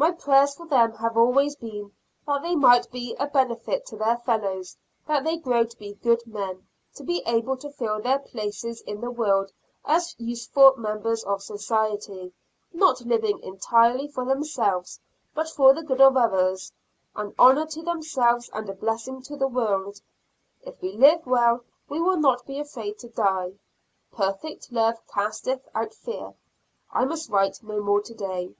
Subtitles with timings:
[0.00, 1.92] My prayers for them have always been,
[2.26, 6.26] that they might be a benefit to their fellows; that they grow to be good
[6.26, 9.52] men; to be able to fill their places in the world
[9.84, 12.32] as useful members of society,
[12.72, 14.98] not living entirely for themselves,
[15.34, 16.72] but for the good of others,
[17.14, 20.00] an honor to themselves and a blessing to the world.
[20.62, 23.52] If we live well, we will not be afraid to die.
[24.10, 26.32] "Perfect love casteth out fear."
[26.90, 28.54] I must write no more today.